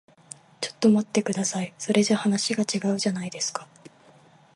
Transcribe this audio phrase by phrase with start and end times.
[0.61, 1.75] ちょっと待ってください。
[1.77, 3.67] それじゃ話が違うじゃないですか。